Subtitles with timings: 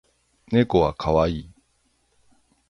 [0.51, 1.51] 猫は可愛い